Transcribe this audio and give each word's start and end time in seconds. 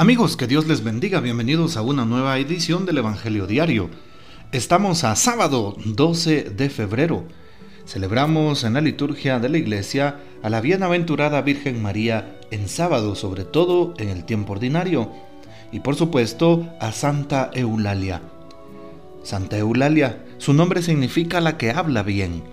Amigos, 0.00 0.36
que 0.36 0.46
Dios 0.46 0.68
les 0.68 0.84
bendiga. 0.84 1.18
Bienvenidos 1.18 1.76
a 1.76 1.82
una 1.82 2.04
nueva 2.04 2.38
edición 2.38 2.86
del 2.86 2.98
Evangelio 2.98 3.48
Diario. 3.48 3.90
Estamos 4.52 5.02
a 5.02 5.16
sábado 5.16 5.74
12 5.84 6.50
de 6.50 6.70
febrero. 6.70 7.24
Celebramos 7.84 8.62
en 8.62 8.74
la 8.74 8.80
liturgia 8.80 9.40
de 9.40 9.48
la 9.48 9.58
iglesia 9.58 10.20
a 10.40 10.50
la 10.50 10.60
bienaventurada 10.60 11.42
Virgen 11.42 11.82
María 11.82 12.38
en 12.52 12.68
sábado, 12.68 13.16
sobre 13.16 13.42
todo 13.42 13.94
en 13.98 14.08
el 14.08 14.22
tiempo 14.22 14.52
ordinario. 14.52 15.10
Y 15.72 15.80
por 15.80 15.96
supuesto 15.96 16.72
a 16.78 16.92
Santa 16.92 17.50
Eulalia. 17.52 18.22
Santa 19.24 19.58
Eulalia, 19.58 20.24
su 20.38 20.52
nombre 20.52 20.80
significa 20.80 21.40
la 21.40 21.58
que 21.58 21.72
habla 21.72 22.04
bien 22.04 22.44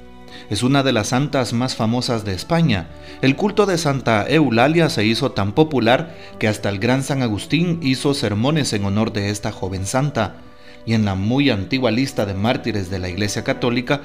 es 0.50 0.64
una 0.64 0.84
de 0.84 0.92
las 0.92 1.08
santas 1.08 1.54
más 1.54 1.76
famosas 1.76 2.26
de 2.26 2.34
España. 2.34 2.88
El 3.22 3.36
culto 3.36 3.66
de 3.66 3.78
Santa 3.78 4.26
Eulalia 4.28 4.90
se 4.90 5.06
hizo 5.06 5.32
tan 5.32 5.54
popular 5.54 6.16
que 6.40 6.48
hasta 6.48 6.70
el 6.70 6.80
gran 6.80 7.04
San 7.04 7.22
Agustín 7.22 7.80
hizo 7.82 8.14
sermones 8.14 8.74
en 8.74 8.86
honor 8.86 9.14
de 9.14 9.30
esta 9.30 9.52
joven 9.52 9.86
santa. 9.86 10.38
Y 10.86 10.94
en 10.94 11.06
la 11.06 11.16
muy 11.16 11.50
antigua 11.50 11.92
lista 11.92 12.26
de 12.26 12.34
mártires 12.34 12.90
de 12.90 13.00
la 13.00 13.10
Iglesia 13.10 13.44
Católica 13.44 14.02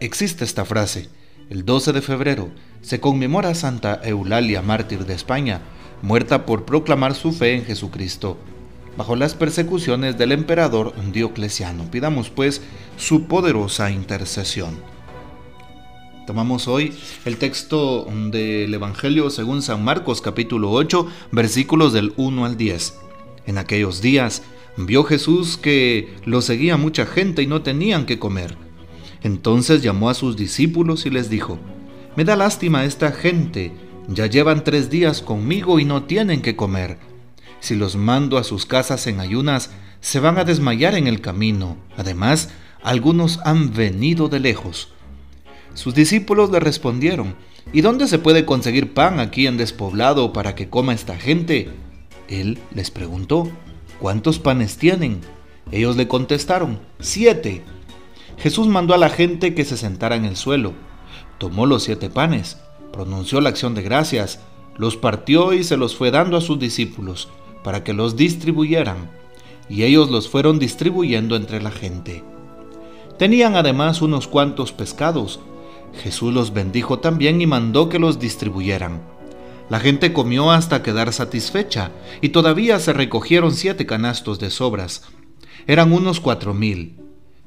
existe 0.00 0.44
esta 0.44 0.64
frase. 0.64 1.08
El 1.48 1.64
12 1.64 1.92
de 1.92 2.02
febrero 2.02 2.50
se 2.82 3.00
conmemora 3.00 3.54
Santa 3.54 4.00
Eulalia, 4.04 4.62
mártir 4.62 5.06
de 5.06 5.14
España, 5.14 5.60
muerta 6.02 6.46
por 6.46 6.64
proclamar 6.64 7.14
su 7.14 7.32
fe 7.32 7.54
en 7.54 7.64
Jesucristo 7.64 8.38
bajo 8.96 9.16
las 9.16 9.34
persecuciones 9.34 10.18
del 10.18 10.32
emperador 10.32 10.92
Diocleciano. 11.12 11.90
Pidamos 11.90 12.30
pues 12.30 12.60
su 12.96 13.24
poderosa 13.24 13.90
intercesión. 13.90 14.76
Tomamos 16.26 16.68
hoy 16.68 16.92
el 17.24 17.38
texto 17.38 18.06
del 18.30 18.72
Evangelio 18.72 19.30
según 19.30 19.62
San 19.62 19.82
Marcos 19.82 20.20
capítulo 20.20 20.70
8 20.70 21.06
versículos 21.32 21.92
del 21.92 22.12
1 22.16 22.44
al 22.44 22.56
10. 22.56 22.98
En 23.46 23.58
aquellos 23.58 24.00
días 24.00 24.42
vio 24.76 25.04
Jesús 25.04 25.56
que 25.56 26.14
lo 26.24 26.42
seguía 26.42 26.76
mucha 26.76 27.06
gente 27.06 27.42
y 27.42 27.46
no 27.46 27.62
tenían 27.62 28.06
que 28.06 28.18
comer. 28.18 28.56
Entonces 29.22 29.82
llamó 29.82 30.10
a 30.10 30.14
sus 30.14 30.36
discípulos 30.36 31.06
y 31.06 31.10
les 31.10 31.30
dijo, 31.30 31.58
Me 32.16 32.24
da 32.24 32.36
lástima 32.36 32.84
esta 32.84 33.12
gente, 33.12 33.72
ya 34.06 34.26
llevan 34.26 34.62
tres 34.62 34.90
días 34.90 35.22
conmigo 35.22 35.80
y 35.80 35.84
no 35.84 36.04
tienen 36.04 36.42
que 36.42 36.54
comer. 36.54 36.98
Si 37.60 37.74
los 37.74 37.96
mando 37.96 38.38
a 38.38 38.44
sus 38.44 38.66
casas 38.66 39.06
en 39.06 39.20
ayunas, 39.20 39.70
se 40.00 40.20
van 40.20 40.38
a 40.38 40.44
desmayar 40.44 40.94
en 40.94 41.06
el 41.06 41.20
camino. 41.20 41.76
Además, 41.96 42.50
algunos 42.82 43.40
han 43.44 43.72
venido 43.72 44.28
de 44.28 44.40
lejos. 44.40 44.92
Sus 45.74 45.94
discípulos 45.94 46.50
le 46.50 46.60
respondieron, 46.60 47.34
¿Y 47.72 47.82
dónde 47.82 48.08
se 48.08 48.18
puede 48.18 48.44
conseguir 48.44 48.94
pan 48.94 49.20
aquí 49.20 49.46
en 49.46 49.56
despoblado 49.56 50.32
para 50.32 50.54
que 50.54 50.68
coma 50.68 50.92
esta 50.92 51.16
gente? 51.16 51.70
Él 52.28 52.58
les 52.74 52.90
preguntó, 52.90 53.48
¿cuántos 54.00 54.40
panes 54.40 54.76
tienen? 54.76 55.20
Ellos 55.70 55.96
le 55.96 56.08
contestaron, 56.08 56.80
siete. 56.98 57.62
Jesús 58.38 58.66
mandó 58.66 58.94
a 58.94 58.98
la 58.98 59.08
gente 59.08 59.54
que 59.54 59.64
se 59.64 59.76
sentara 59.76 60.16
en 60.16 60.24
el 60.24 60.36
suelo. 60.36 60.72
Tomó 61.38 61.64
los 61.64 61.84
siete 61.84 62.10
panes, 62.10 62.58
pronunció 62.92 63.40
la 63.40 63.50
acción 63.50 63.74
de 63.74 63.82
gracias, 63.82 64.40
los 64.76 64.96
partió 64.96 65.52
y 65.52 65.62
se 65.62 65.76
los 65.76 65.94
fue 65.94 66.10
dando 66.10 66.36
a 66.36 66.40
sus 66.40 66.58
discípulos 66.58 67.28
para 67.62 67.84
que 67.84 67.92
los 67.92 68.16
distribuyeran. 68.16 69.10
Y 69.68 69.84
ellos 69.84 70.10
los 70.10 70.28
fueron 70.28 70.58
distribuyendo 70.58 71.36
entre 71.36 71.62
la 71.62 71.70
gente. 71.70 72.24
Tenían 73.16 73.54
además 73.54 74.02
unos 74.02 74.26
cuantos 74.26 74.72
pescados 74.72 75.38
Jesús 75.94 76.32
los 76.32 76.52
bendijo 76.52 76.98
también 76.98 77.40
y 77.40 77.46
mandó 77.46 77.88
que 77.88 77.98
los 77.98 78.18
distribuyeran. 78.18 79.02
La 79.68 79.78
gente 79.80 80.12
comió 80.12 80.50
hasta 80.50 80.82
quedar 80.82 81.12
satisfecha, 81.12 81.92
y 82.20 82.30
todavía 82.30 82.78
se 82.80 82.92
recogieron 82.92 83.54
siete 83.54 83.86
canastos 83.86 84.40
de 84.40 84.50
sobras. 84.50 85.02
Eran 85.66 85.92
unos 85.92 86.20
cuatro 86.20 86.54
mil. 86.54 86.96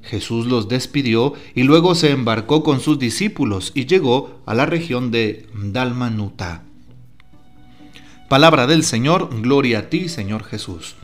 Jesús 0.01 0.45
los 0.47 0.67
despidió 0.67 1.33
y 1.55 1.63
luego 1.63 1.95
se 1.95 2.11
embarcó 2.11 2.63
con 2.63 2.79
sus 2.81 2.99
discípulos 2.99 3.71
y 3.73 3.85
llegó 3.85 4.41
a 4.45 4.53
la 4.53 4.65
región 4.65 5.11
de 5.11 5.47
Dalmanuta. 5.53 6.63
Palabra 8.29 8.67
del 8.67 8.83
Señor, 8.83 9.29
gloria 9.41 9.79
a 9.79 9.89
ti, 9.89 10.09
Señor 10.09 10.43
Jesús. 10.43 10.95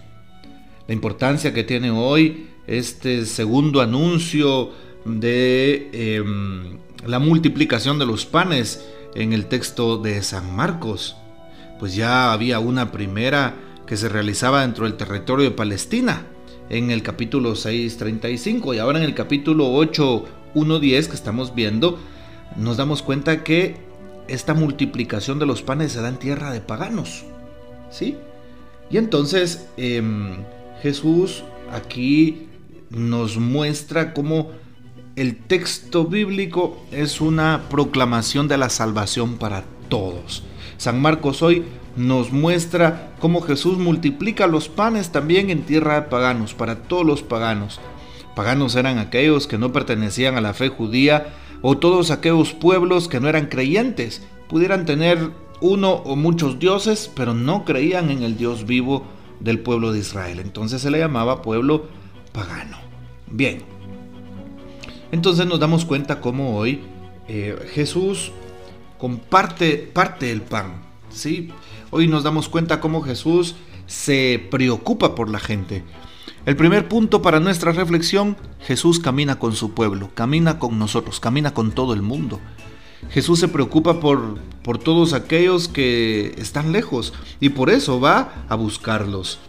La 0.87 0.93
importancia 0.93 1.53
que 1.53 1.63
tiene 1.63 1.91
hoy 1.91 2.47
este 2.67 3.25
segundo 3.25 3.81
anuncio 3.81 4.71
de 5.05 5.89
em, 5.93 6.77
la 7.05 7.19
multiplicación 7.19 7.99
de 7.99 8.05
los 8.05 8.25
panes 8.25 8.85
en 9.15 9.33
el 9.33 9.45
texto 9.45 9.97
de 9.97 10.21
San 10.21 10.55
Marcos, 10.55 11.15
pues 11.79 11.95
ya 11.95 12.33
había 12.33 12.59
una 12.59 12.91
primera 12.91 13.55
que 13.85 13.97
se 13.97 14.09
realizaba 14.09 14.61
dentro 14.61 14.85
del 14.85 14.97
territorio 14.97 15.45
de 15.45 15.55
Palestina 15.55 16.25
en 16.69 16.91
el 16.91 17.01
capítulo 17.01 17.53
6.35 17.53 18.75
y 18.75 18.79
ahora 18.79 18.99
en 18.99 19.05
el 19.05 19.15
capítulo 19.15 19.71
8.1.10 19.73 21.07
que 21.07 21.15
estamos 21.15 21.55
viendo, 21.55 21.99
nos 22.55 22.77
damos 22.77 23.01
cuenta 23.01 23.43
que 23.43 23.77
esta 24.27 24.53
multiplicación 24.53 25.39
de 25.39 25.47
los 25.47 25.63
panes 25.63 25.93
se 25.93 26.01
da 26.01 26.09
en 26.09 26.17
tierra 26.17 26.51
de 26.51 26.61
paganos. 26.61 27.25
¿Sí? 27.89 28.17
Y 28.91 28.97
entonces 28.97 29.67
em, 29.77 30.43
Jesús 30.83 31.43
aquí 31.71 32.47
nos 32.91 33.37
muestra 33.37 34.13
cómo 34.13 34.51
el 35.19 35.35
texto 35.35 36.05
bíblico 36.05 36.77
es 36.93 37.19
una 37.19 37.63
proclamación 37.69 38.47
de 38.47 38.57
la 38.57 38.69
salvación 38.69 39.37
para 39.37 39.65
todos. 39.89 40.43
San 40.77 41.01
Marcos 41.01 41.41
hoy 41.41 41.65
nos 41.97 42.31
muestra 42.31 43.11
cómo 43.19 43.41
Jesús 43.41 43.77
multiplica 43.77 44.47
los 44.47 44.69
panes 44.69 45.11
también 45.11 45.49
en 45.49 45.63
tierra 45.63 45.95
de 45.95 46.01
paganos, 46.03 46.53
para 46.53 46.83
todos 46.83 47.05
los 47.05 47.21
paganos. 47.21 47.81
Paganos 48.33 48.77
eran 48.77 48.97
aquellos 48.97 49.45
que 49.45 49.57
no 49.57 49.73
pertenecían 49.73 50.37
a 50.37 50.41
la 50.41 50.53
fe 50.53 50.69
judía 50.69 51.33
o 51.61 51.77
todos 51.77 52.11
aquellos 52.11 52.53
pueblos 52.53 53.09
que 53.09 53.19
no 53.19 53.27
eran 53.27 53.47
creyentes. 53.47 54.25
Pudieran 54.47 54.85
tener 54.85 55.31
uno 55.59 55.95
o 55.95 56.15
muchos 56.15 56.59
dioses, 56.59 57.11
pero 57.13 57.33
no 57.33 57.65
creían 57.65 58.09
en 58.09 58.23
el 58.23 58.37
Dios 58.37 58.65
vivo 58.65 59.03
del 59.41 59.59
pueblo 59.59 59.91
de 59.91 59.99
Israel. 59.99 60.39
Entonces 60.39 60.81
se 60.81 60.89
le 60.89 60.99
llamaba 60.99 61.41
pueblo 61.41 61.87
pagano. 62.31 62.77
Bien, 63.27 63.61
entonces 65.11 65.45
nos 65.45 65.59
damos 65.59 65.85
cuenta 65.85 66.21
cómo 66.21 66.57
hoy 66.57 66.81
eh, 67.27 67.57
Jesús 67.73 68.31
comparte 68.97 69.77
parte 69.77 70.27
del 70.27 70.41
pan. 70.41 70.81
¿sí? 71.09 71.49
Hoy 71.91 72.07
nos 72.07 72.23
damos 72.23 72.49
cuenta 72.49 72.79
cómo 72.79 73.01
Jesús 73.01 73.55
se 73.87 74.47
preocupa 74.51 75.15
por 75.15 75.29
la 75.29 75.39
gente. 75.39 75.83
El 76.45 76.55
primer 76.55 76.87
punto 76.87 77.21
para 77.21 77.39
nuestra 77.39 77.71
reflexión, 77.71 78.37
Jesús 78.61 78.99
camina 78.99 79.39
con 79.39 79.55
su 79.55 79.73
pueblo, 79.73 80.11
camina 80.13 80.59
con 80.59 80.79
nosotros, 80.79 81.19
camina 81.19 81.53
con 81.53 81.71
todo 81.71 81.93
el 81.93 82.01
mundo. 82.01 82.39
Jesús 83.09 83.39
se 83.39 83.47
preocupa 83.47 83.99
por, 83.99 84.39
por 84.63 84.77
todos 84.77 85.13
aquellos 85.13 85.67
que 85.67 86.35
están 86.37 86.71
lejos 86.71 87.13
y 87.39 87.49
por 87.49 87.69
eso 87.69 87.99
va 87.99 88.45
a 88.49 88.55
buscarlos. 88.55 89.39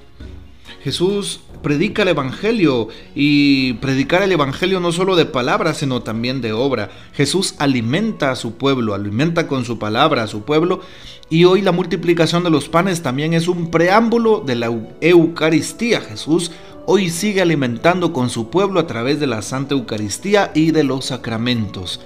Jesús 0.82 1.40
predica 1.62 2.02
el 2.02 2.08
Evangelio 2.08 2.88
y 3.14 3.74
predicar 3.74 4.22
el 4.22 4.32
Evangelio 4.32 4.80
no 4.80 4.92
solo 4.92 5.16
de 5.16 5.26
palabra, 5.26 5.74
sino 5.74 6.02
también 6.02 6.40
de 6.40 6.52
obra. 6.52 6.90
Jesús 7.12 7.54
alimenta 7.58 8.30
a 8.30 8.36
su 8.36 8.54
pueblo, 8.54 8.94
alimenta 8.94 9.46
con 9.46 9.64
su 9.64 9.78
palabra 9.78 10.22
a 10.22 10.26
su 10.26 10.42
pueblo 10.42 10.80
y 11.28 11.44
hoy 11.44 11.62
la 11.62 11.72
multiplicación 11.72 12.42
de 12.44 12.50
los 12.50 12.68
panes 12.68 13.02
también 13.02 13.34
es 13.34 13.48
un 13.48 13.70
preámbulo 13.70 14.40
de 14.40 14.56
la 14.56 14.70
Eucaristía. 15.00 16.00
Jesús 16.00 16.50
hoy 16.86 17.10
sigue 17.10 17.40
alimentando 17.40 18.12
con 18.12 18.30
su 18.30 18.50
pueblo 18.50 18.80
a 18.80 18.86
través 18.86 19.20
de 19.20 19.26
la 19.26 19.42
Santa 19.42 19.74
Eucaristía 19.74 20.50
y 20.54 20.72
de 20.72 20.84
los 20.84 21.06
sacramentos. 21.06 22.00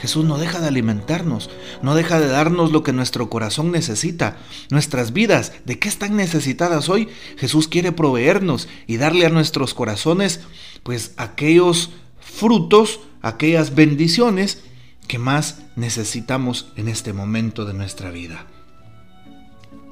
Jesús 0.00 0.24
no 0.24 0.38
deja 0.38 0.60
de 0.60 0.68
alimentarnos, 0.68 1.50
no 1.82 1.94
deja 1.94 2.18
de 2.18 2.28
darnos 2.28 2.72
lo 2.72 2.82
que 2.82 2.92
nuestro 2.92 3.28
corazón 3.28 3.70
necesita. 3.70 4.38
Nuestras 4.70 5.12
vidas, 5.12 5.52
¿de 5.66 5.78
qué 5.78 5.88
están 5.88 6.16
necesitadas 6.16 6.88
hoy? 6.88 7.08
Jesús 7.36 7.68
quiere 7.68 7.92
proveernos 7.92 8.68
y 8.86 8.96
darle 8.96 9.26
a 9.26 9.30
nuestros 9.30 9.74
corazones 9.74 10.40
pues 10.82 11.12
aquellos 11.18 11.90
frutos, 12.18 13.00
aquellas 13.20 13.74
bendiciones 13.74 14.62
que 15.06 15.18
más 15.18 15.62
necesitamos 15.76 16.72
en 16.76 16.88
este 16.88 17.12
momento 17.12 17.66
de 17.66 17.74
nuestra 17.74 18.10
vida. 18.10 18.46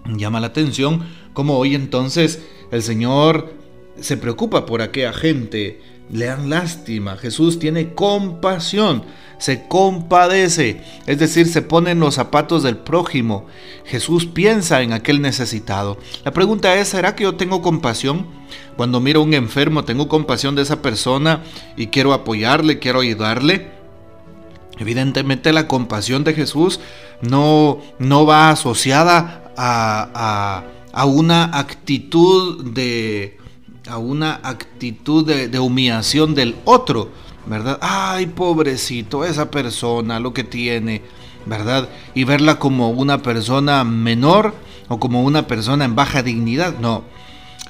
Llama 0.06 0.40
la 0.40 0.46
atención 0.46 1.06
cómo 1.34 1.58
hoy 1.58 1.74
entonces 1.74 2.40
el 2.70 2.82
Señor 2.82 3.52
se 4.00 4.16
preocupa 4.16 4.64
por 4.64 4.80
aquella 4.80 5.12
gente, 5.12 5.82
le 6.10 6.26
dan 6.26 6.50
lástima, 6.50 7.16
Jesús 7.16 7.58
tiene 7.58 7.94
compasión 7.94 9.04
se 9.38 9.66
compadece, 9.68 10.82
es 11.06 11.18
decir, 11.18 11.46
se 11.46 11.62
pone 11.62 11.92
en 11.92 12.00
los 12.00 12.16
zapatos 12.16 12.62
del 12.64 12.76
prójimo. 12.76 13.46
Jesús 13.84 14.26
piensa 14.26 14.82
en 14.82 14.92
aquel 14.92 15.22
necesitado. 15.22 15.96
La 16.24 16.32
pregunta 16.32 16.74
es, 16.76 16.88
¿será 16.88 17.14
que 17.14 17.22
yo 17.22 17.36
tengo 17.36 17.62
compasión? 17.62 18.26
Cuando 18.76 19.00
miro 19.00 19.20
a 19.20 19.24
un 19.24 19.34
enfermo, 19.34 19.84
¿tengo 19.84 20.08
compasión 20.08 20.54
de 20.54 20.62
esa 20.62 20.82
persona 20.82 21.42
y 21.76 21.86
quiero 21.86 22.12
apoyarle, 22.12 22.80
quiero 22.80 23.00
ayudarle? 23.00 23.70
Evidentemente 24.78 25.52
la 25.52 25.68
compasión 25.68 26.24
de 26.24 26.34
Jesús 26.34 26.80
no, 27.20 27.80
no 27.98 28.26
va 28.26 28.50
asociada 28.50 29.52
a, 29.56 30.64
a 30.92 31.04
una 31.04 31.58
actitud 31.58 32.64
de 32.72 33.38
a 33.88 33.98
una 33.98 34.40
actitud 34.42 35.26
de, 35.26 35.58
humillación 35.58 36.34
del 36.34 36.56
otro, 36.64 37.10
¿verdad? 37.46 37.78
Ay, 37.80 38.26
pobrecito, 38.26 39.24
esa 39.24 39.50
persona, 39.50 40.20
lo 40.20 40.32
que 40.32 40.44
tiene, 40.44 41.02
¿verdad? 41.46 41.88
Y 42.14 42.24
verla 42.24 42.58
como 42.58 42.90
una 42.90 43.22
persona 43.22 43.84
menor 43.84 44.54
o 44.88 44.98
como 44.98 45.22
una 45.22 45.46
persona 45.46 45.84
en 45.84 45.94
baja 45.94 46.22
dignidad, 46.22 46.78
no. 46.78 47.04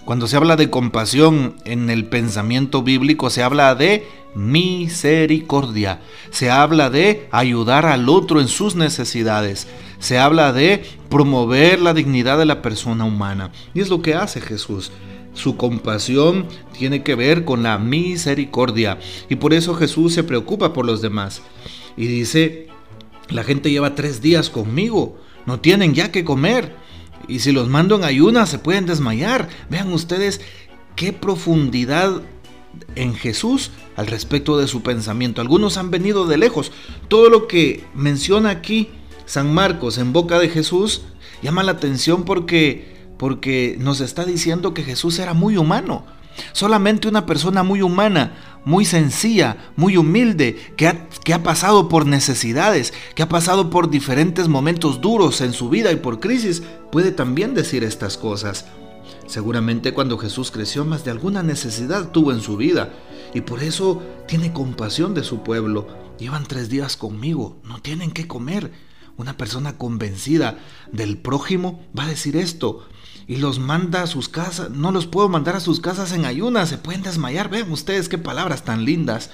Cuando 0.05 0.27
se 0.27 0.37
habla 0.37 0.57
de 0.57 0.71
compasión 0.71 1.57
en 1.65 1.91
el 1.91 2.07
pensamiento 2.07 2.83
bíblico, 2.83 3.29
se 3.29 3.43
habla 3.43 3.75
de 3.75 4.07
misericordia, 4.35 6.01
se 6.31 6.51
habla 6.51 6.91
de 6.91 7.29
ayudar 7.31 7.87
al 7.87 8.09
otro 8.09 8.41
en 8.41 8.49
sus 8.49 8.75
necesidades, 8.75 9.67
se 9.99 10.19
habla 10.19 10.53
de 10.53 10.85
promover 11.11 11.81
la 11.81 11.93
dignidad 11.93 12.39
de 12.39 12.47
la 12.47 12.63
persona 12.63 13.05
humana. 13.05 13.51
Y 13.75 13.81
es 13.81 13.89
lo 13.89 14.01
que 14.01 14.15
hace 14.15 14.41
Jesús. 14.41 14.93
Su 15.39 15.57
compasión 15.57 16.47
tiene 16.77 17.05
que 17.05 17.15
ver 17.15 17.45
con 17.45 17.63
la 17.63 17.79
misericordia. 17.79 18.99
Y 19.29 19.37
por 19.37 19.55
eso 19.55 19.77
Jesús 19.77 20.13
se 20.13 20.25
preocupa 20.25 20.73
por 20.73 20.85
los 20.85 21.01
demás. 21.01 21.43
Y 21.97 22.09
dice, 22.09 22.67
la 23.29 23.45
gente 23.45 23.71
lleva 23.71 23.95
tres 23.95 24.21
días 24.21 24.51
conmigo, 24.51 25.17
no 25.47 25.61
tienen 25.61 25.95
ya 25.95 26.11
que 26.11 26.25
comer. 26.25 26.75
Y 27.29 27.39
si 27.39 27.53
los 27.53 27.69
mando 27.69 27.95
en 27.95 28.03
ayunas 28.03 28.49
se 28.49 28.59
pueden 28.59 28.87
desmayar. 28.87 29.49
Vean 29.71 29.93
ustedes 29.93 30.41
qué 30.97 31.13
profundidad 31.13 32.21
en 32.97 33.15
Jesús 33.15 33.71
al 33.95 34.09
respecto 34.09 34.59
de 34.59 34.67
su 34.67 34.83
pensamiento. 34.83 35.41
Algunos 35.41 35.77
han 35.77 35.93
venido 35.93 36.27
de 36.27 36.37
lejos. 36.37 36.73
Todo 37.07 37.31
lo 37.31 37.47
que 37.47 37.85
menciona 37.95 38.51
aquí 38.51 38.89
San 39.25 39.55
Marcos 39.55 39.99
en 39.99 40.13
boca 40.13 40.41
de 40.41 40.49
Jesús 40.49 41.03
llama 41.43 41.63
la 41.63 41.73
atención 41.73 42.25
porque 42.25 42.98
porque 43.19 43.77
nos 43.79 44.01
está 44.01 44.25
diciendo 44.25 44.73
que 44.73 44.85
Jesús 44.85 45.19
era 45.19 45.35
muy 45.35 45.57
humano. 45.57 46.05
Solamente 46.53 47.09
una 47.09 47.27
persona 47.27 47.63
muy 47.63 47.83
humana, 47.83 48.61
muy 48.65 48.85
sencilla, 48.85 49.73
muy 49.77 49.97
humilde, 49.97 50.57
que 50.77 50.87
ha, 51.33 51.43
pasado 51.43 51.89
por 51.89 52.07
necesidades, 52.07 52.93
que 53.15 53.23
ha 53.23 53.29
pasado 53.29 53.71
por 53.71 53.91
diferentes 53.91 54.49
momentos 54.49 55.01
duros 55.01 55.41
en 55.41 55.53
su 55.53 55.69
vida 55.69 55.93
y 55.93 55.97
por 55.97 56.21
crisis, 56.21 56.63
puede 56.93 57.11
también 57.11 57.55
decir 57.55 57.85
estas 57.85 58.17
cosas. 58.17 58.67
Seguramente 59.27 59.93
cuando 59.93 60.17
Jesús 60.17 60.51
creció 60.51 60.85
más 60.85 61.05
de 61.05 61.11
alguna 61.11 61.43
necesidad 61.43 62.13
tuvo 62.13 62.33
en 62.33 62.41
su 62.41 62.57
vida 62.57 62.95
y 63.35 63.43
por 63.43 63.63
eso 63.63 64.03
tiene 64.27 64.53
compasión 64.53 65.15
de 65.15 65.25
su 65.25 65.43
pueblo. 65.43 65.87
Llevan 66.19 66.47
tres 66.47 66.69
días 66.69 66.97
conmigo, 66.97 67.59
no 67.65 67.81
tienen 67.81 68.11
que 68.11 68.27
comer. 68.27 68.73
Una 69.17 69.37
persona 69.37 69.77
convencida 69.77 70.59
del 70.93 71.19
prójimo 71.19 71.83
va 71.97 72.05
a 72.05 72.09
decir 72.09 72.37
esto 72.37 72.87
y 73.29 73.37
los 73.37 73.59
manda 73.59 74.03
a 74.03 74.07
sus 74.07 74.29
casas. 74.29 74.71
No 74.71 74.91
los 74.91 75.07
puedo 75.07 75.29
mandar 75.29 75.55
a 75.55 75.61
sus 75.61 75.81
casas 75.81 76.13
en 76.13 76.25
ayunas, 76.25 76.71
se 76.71 76.79
pueden 76.79 77.03
desmayar. 77.03 77.51
Vean 77.51 77.71
ustedes 77.71 78.09
qué 78.09 78.19
palabras 78.19 78.65
tan 78.65 78.85
lindas. 78.85 79.31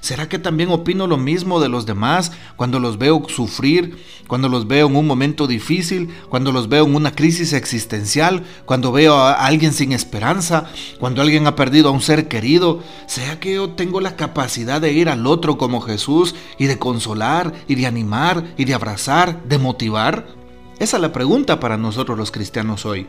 ¿Será 0.00 0.28
que 0.28 0.38
también 0.38 0.70
opino 0.70 1.06
lo 1.06 1.16
mismo 1.16 1.60
de 1.60 1.68
los 1.68 1.86
demás 1.86 2.32
cuando 2.56 2.78
los 2.78 2.98
veo 2.98 3.26
sufrir, 3.28 4.02
cuando 4.26 4.48
los 4.48 4.66
veo 4.66 4.86
en 4.86 4.96
un 4.96 5.06
momento 5.06 5.46
difícil, 5.46 6.14
cuando 6.28 6.52
los 6.52 6.68
veo 6.68 6.86
en 6.86 6.94
una 6.94 7.14
crisis 7.14 7.52
existencial, 7.52 8.44
cuando 8.64 8.92
veo 8.92 9.14
a 9.14 9.32
alguien 9.32 9.72
sin 9.72 9.92
esperanza, 9.92 10.70
cuando 10.98 11.22
alguien 11.22 11.46
ha 11.46 11.56
perdido 11.56 11.88
a 11.88 11.92
un 11.92 12.02
ser 12.02 12.28
querido? 12.28 12.82
¿Será 13.06 13.40
que 13.40 13.54
yo 13.54 13.70
tengo 13.70 14.00
la 14.00 14.16
capacidad 14.16 14.80
de 14.80 14.92
ir 14.92 15.08
al 15.08 15.26
otro 15.26 15.58
como 15.58 15.80
Jesús 15.80 16.34
y 16.58 16.66
de 16.66 16.78
consolar 16.78 17.52
y 17.68 17.74
de 17.74 17.86
animar 17.86 18.54
y 18.56 18.64
de 18.64 18.74
abrazar, 18.74 19.42
de 19.44 19.58
motivar? 19.58 20.43
Esa 20.78 20.96
es 20.96 21.00
la 21.00 21.12
pregunta 21.12 21.60
para 21.60 21.76
nosotros 21.76 22.18
los 22.18 22.30
cristianos 22.30 22.84
hoy. 22.84 23.06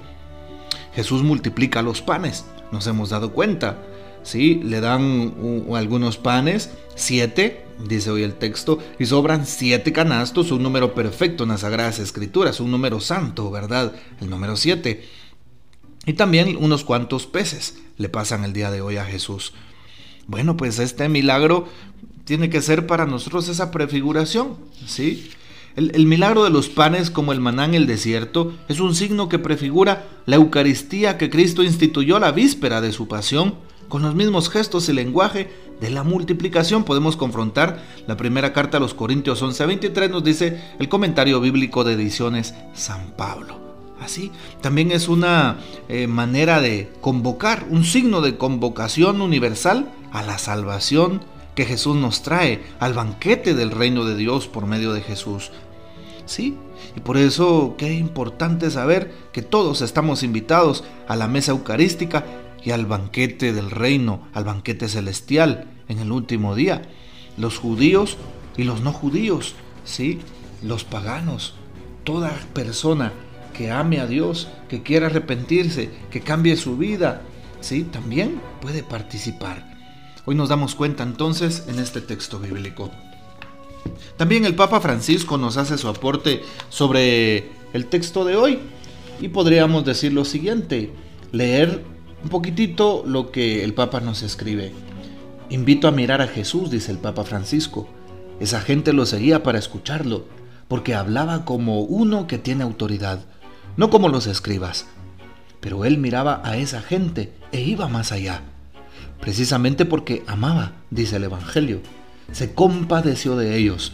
Jesús 0.93 1.23
multiplica 1.23 1.81
los 1.81 2.01
panes, 2.01 2.45
nos 2.71 2.87
hemos 2.87 3.09
dado 3.09 3.31
cuenta. 3.31 3.77
¿sí? 4.25 4.61
Le 4.63 4.81
dan 4.81 5.33
algunos 5.73 6.17
panes, 6.17 6.71
siete, 6.95 7.65
dice 7.87 8.09
hoy 8.09 8.23
el 8.23 8.33
texto, 8.33 8.79
y 8.99 9.05
sobran 9.05 9.45
siete 9.45 9.93
canastos, 9.93 10.51
un 10.51 10.63
número 10.63 10.93
perfecto 10.93 11.43
en 11.43 11.49
las 11.49 11.61
Sagradas 11.61 11.99
Escrituras, 11.99 12.59
un 12.59 12.71
número 12.71 12.99
santo, 12.99 13.49
¿verdad? 13.51 13.93
El 14.19 14.29
número 14.29 14.57
siete. 14.57 15.07
Y 16.05 16.13
también 16.13 16.57
unos 16.57 16.83
cuantos 16.83 17.25
peces 17.25 17.77
le 17.97 18.09
pasan 18.09 18.43
el 18.43 18.53
día 18.53 18.71
de 18.71 18.81
hoy 18.81 18.97
a 18.97 19.05
Jesús. 19.05 19.53
Bueno, 20.27 20.57
pues 20.57 20.79
este 20.79 21.07
milagro 21.07 21.67
tiene 22.25 22.49
que 22.49 22.61
ser 22.61 22.87
para 22.87 23.05
nosotros 23.05 23.47
esa 23.47 23.71
prefiguración, 23.71 24.57
¿sí? 24.85 25.31
El, 25.75 26.05
milagro 26.05 26.45
de 26.45 26.49
los 26.49 26.69
panes 26.69 27.11
como 27.11 27.33
el 27.33 27.41
maná 27.41 27.65
en 27.65 27.73
el 27.73 27.85
desierto 27.85 28.53
es 28.69 28.79
un 28.79 28.95
signo 28.95 29.27
que 29.27 29.39
prefigura 29.39 30.07
la 30.25 30.37
Eucaristía 30.37 31.17
que 31.17 31.29
Cristo 31.29 31.63
instituyó 31.63 32.17
la 32.17 32.31
víspera 32.31 32.79
de 32.79 32.93
su 32.93 33.09
pasión 33.09 33.55
con 33.89 34.01
los 34.01 34.15
mismos 34.15 34.49
gestos 34.49 34.87
y 34.87 34.93
lenguaje 34.93 35.49
de 35.81 35.89
la 35.89 36.03
multiplicación 36.03 36.85
podemos 36.85 37.17
confrontar 37.17 37.83
la 38.07 38.15
primera 38.15 38.53
carta 38.53 38.77
a 38.77 38.79
los 38.79 38.93
Corintios 38.93 39.41
11:23 39.43 40.09
nos 40.09 40.23
dice 40.23 40.61
el 40.79 40.87
comentario 40.87 41.41
bíblico 41.41 41.83
de 41.83 41.93
ediciones 41.93 42.53
San 42.73 43.11
Pablo. 43.17 43.59
Así, 43.99 44.31
también 44.61 44.91
es 44.91 45.07
una 45.07 45.57
eh, 45.89 46.07
manera 46.07 46.61
de 46.61 46.91
convocar, 47.01 47.65
un 47.69 47.83
signo 47.83 48.21
de 48.21 48.37
convocación 48.37 49.21
universal 49.21 49.91
a 50.11 50.21
la 50.21 50.37
salvación 50.37 51.21
que 51.55 51.65
Jesús 51.65 51.95
nos 51.95 52.21
trae, 52.21 52.61
al 52.79 52.93
banquete 52.93 53.55
del 53.55 53.71
reino 53.71 54.05
de 54.05 54.15
Dios 54.15 54.47
por 54.47 54.65
medio 54.65 54.93
de 54.93 55.01
Jesús. 55.01 55.51
Sí, 56.25 56.57
y 56.95 56.99
por 56.99 57.17
eso 57.17 57.75
qué 57.77 57.93
importante 57.93 58.69
saber 58.71 59.13
que 59.31 59.41
todos 59.41 59.81
estamos 59.81 60.23
invitados 60.23 60.83
a 61.07 61.15
la 61.15 61.27
mesa 61.27 61.51
eucarística 61.51 62.25
y 62.63 62.71
al 62.71 62.85
banquete 62.85 63.53
del 63.53 63.71
reino, 63.71 64.27
al 64.33 64.43
banquete 64.43 64.89
celestial 64.89 65.65
en 65.87 65.99
el 65.99 66.11
último 66.11 66.55
día. 66.55 66.81
Los 67.37 67.57
judíos 67.57 68.17
y 68.57 68.63
los 68.63 68.81
no 68.81 68.91
judíos, 68.91 69.55
¿sí? 69.83 70.19
Los 70.63 70.83
paganos, 70.83 71.53
toda 72.03 72.31
persona 72.53 73.13
que 73.55 73.71
ame 73.71 73.99
a 73.99 74.07
Dios, 74.07 74.49
que 74.67 74.83
quiera 74.83 75.07
arrepentirse, 75.07 75.89
que 76.09 76.21
cambie 76.21 76.57
su 76.57 76.75
vida, 76.75 77.21
¿sí? 77.61 77.83
También 77.83 78.41
puede 78.61 78.83
participar. 78.83 79.74
Hoy 80.27 80.33
nos 80.33 80.49
damos 80.49 80.73
cuenta 80.73 81.03
entonces 81.03 81.65
en 81.67 81.77
este 81.77 82.01
texto 82.01 82.39
bíblico. 82.39 82.89
También 84.17 84.45
el 84.45 84.55
Papa 84.55 84.81
Francisco 84.81 85.37
nos 85.37 85.57
hace 85.57 85.77
su 85.77 85.87
aporte 85.87 86.41
sobre 86.69 87.51
el 87.73 87.85
texto 87.85 88.25
de 88.25 88.35
hoy 88.35 88.59
y 89.21 89.27
podríamos 89.29 89.85
decir 89.85 90.13
lo 90.13 90.25
siguiente, 90.25 90.91
leer 91.31 91.83
un 92.23 92.29
poquitito 92.29 93.03
lo 93.05 93.31
que 93.31 93.63
el 93.63 93.75
Papa 93.75 93.99
nos 93.99 94.23
escribe. 94.23 94.73
Invito 95.51 95.87
a 95.87 95.91
mirar 95.91 96.23
a 96.23 96.27
Jesús, 96.27 96.71
dice 96.71 96.91
el 96.91 96.97
Papa 96.97 97.23
Francisco. 97.23 97.87
Esa 98.39 98.61
gente 98.61 98.93
lo 98.93 99.05
seguía 99.05 99.43
para 99.43 99.59
escucharlo, 99.59 100.25
porque 100.67 100.95
hablaba 100.95 101.45
como 101.45 101.81
uno 101.81 102.25
que 102.25 102.39
tiene 102.39 102.63
autoridad, 102.63 103.25
no 103.77 103.91
como 103.91 104.09
los 104.09 104.25
escribas. 104.25 104.87
Pero 105.59 105.85
él 105.85 105.99
miraba 105.99 106.41
a 106.43 106.57
esa 106.57 106.81
gente 106.81 107.31
e 107.51 107.61
iba 107.61 107.87
más 107.87 108.11
allá, 108.11 108.41
precisamente 109.19 109.85
porque 109.85 110.23
amaba, 110.27 110.73
dice 110.89 111.17
el 111.17 111.25
Evangelio. 111.25 111.81
Se 112.31 112.53
compadeció 112.53 113.35
de 113.35 113.57
ellos, 113.57 113.93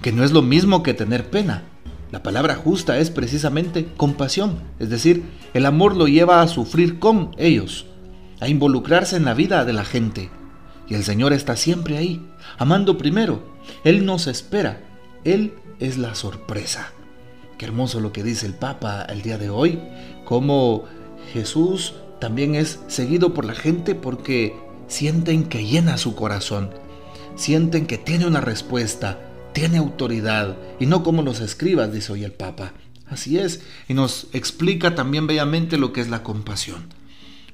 que 0.00 0.12
no 0.12 0.24
es 0.24 0.32
lo 0.32 0.42
mismo 0.42 0.82
que 0.82 0.94
tener 0.94 1.30
pena, 1.30 1.64
la 2.12 2.22
palabra 2.22 2.56
justa 2.56 2.98
es 2.98 3.10
precisamente 3.10 3.86
compasión, 3.96 4.58
es 4.78 4.90
decir, 4.90 5.24
el 5.54 5.64
amor 5.64 5.96
lo 5.96 6.06
lleva 6.06 6.42
a 6.42 6.46
sufrir 6.46 6.98
con 6.98 7.30
ellos, 7.38 7.86
a 8.38 8.48
involucrarse 8.48 9.16
en 9.16 9.24
la 9.24 9.32
vida 9.32 9.64
de 9.64 9.72
la 9.72 9.86
gente. 9.86 10.28
Y 10.86 10.94
el 10.94 11.04
Señor 11.04 11.32
está 11.32 11.56
siempre 11.56 11.96
ahí, 11.96 12.22
amando 12.58 12.98
primero. 12.98 13.56
Él 13.82 14.04
nos 14.04 14.26
espera, 14.26 14.82
Él 15.24 15.54
es 15.80 15.96
la 15.96 16.14
sorpresa. 16.14 16.92
Qué 17.56 17.64
hermoso 17.64 17.98
lo 17.98 18.12
que 18.12 18.22
dice 18.22 18.44
el 18.44 18.54
Papa 18.54 19.06
el 19.08 19.22
día 19.22 19.38
de 19.38 19.48
hoy, 19.48 19.78
como 20.26 20.84
Jesús 21.32 21.94
también 22.20 22.56
es 22.56 22.80
seguido 22.88 23.32
por 23.32 23.46
la 23.46 23.54
gente 23.54 23.94
porque 23.94 24.54
sienten 24.88 25.44
que 25.44 25.66
llena 25.66 25.98
su 25.98 26.14
corazón, 26.14 26.70
sienten 27.36 27.86
que 27.86 27.98
tiene 27.98 28.26
una 28.26 28.40
respuesta, 28.40 29.20
tiene 29.52 29.78
autoridad 29.78 30.56
y 30.80 30.86
no 30.86 31.02
como 31.02 31.22
los 31.22 31.40
escribas, 31.40 31.92
dice 31.92 32.12
hoy 32.12 32.24
el 32.24 32.32
Papa. 32.32 32.72
Así 33.08 33.38
es, 33.38 33.60
y 33.88 33.94
nos 33.94 34.28
explica 34.32 34.94
también 34.94 35.26
bellamente 35.26 35.76
lo 35.76 35.92
que 35.92 36.00
es 36.00 36.08
la 36.08 36.22
compasión. 36.22 36.86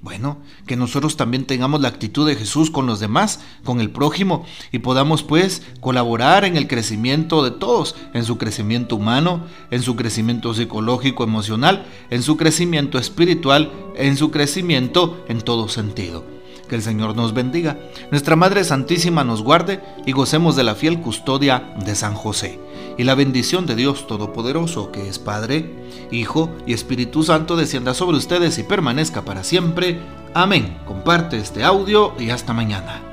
Bueno, 0.01 0.39
que 0.67 0.77
nosotros 0.77 1.17
también 1.17 1.45
tengamos 1.45 1.81
la 1.81 1.89
actitud 1.89 2.25
de 2.25 2.37
Jesús 2.37 2.71
con 2.71 2.87
los 2.87 3.01
demás, 3.01 3.41
con 3.65 3.81
el 3.81 3.91
prójimo, 3.91 4.47
y 4.71 4.79
podamos 4.79 5.25
pues 5.25 5.63
colaborar 5.81 6.45
en 6.45 6.57
el 6.57 6.69
crecimiento 6.69 7.43
de 7.43 7.51
todos, 7.51 7.97
en 8.15 8.25
su 8.25 8.39
crecimiento 8.39 8.95
humano, 8.95 9.45
en 9.73 9.83
su 9.83 9.97
crecimiento 9.97 10.55
psicológico, 10.55 11.25
emocional, 11.25 11.85
en 12.11 12.23
su 12.23 12.37
crecimiento 12.37 12.97
espiritual, 12.97 13.73
en 13.97 14.17
su 14.17 14.31
crecimiento 14.31 15.25
en 15.29 15.41
todo 15.41 15.69
sentido. 15.69 16.38
Que 16.69 16.77
el 16.77 16.83
Señor 16.83 17.17
nos 17.17 17.33
bendiga, 17.33 17.79
nuestra 18.11 18.37
Madre 18.37 18.63
Santísima 18.63 19.25
nos 19.25 19.43
guarde 19.43 19.81
y 20.05 20.13
gocemos 20.13 20.55
de 20.55 20.65
la 20.65 20.75
fiel 20.75 21.01
custodia 21.01 21.75
de 21.85 21.95
San 21.95 22.15
José. 22.15 22.61
Y 22.99 23.05
la 23.05 23.15
bendición 23.15 23.65
de 23.67 23.75
Dios 23.75 24.07
Todopoderoso, 24.07 24.93
que 24.93 25.09
es 25.09 25.19
Padre, 25.19 25.73
Hijo 26.11 26.51
y 26.67 26.75
Espíritu 26.75 27.23
Santo, 27.23 27.57
descienda 27.57 27.95
sobre 27.95 28.19
ustedes 28.19 28.59
y 28.59 28.65
permanezca 28.65 29.23
para 29.23 29.45
siempre. 29.45 29.99
Amén. 30.35 30.77
Comparte 30.87 31.39
este 31.39 31.65
audio 31.65 32.13
y 32.19 32.31
hasta 32.31 32.53
mañana. 32.53 33.08